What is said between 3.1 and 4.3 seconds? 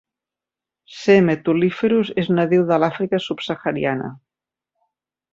Sub-Sahariana.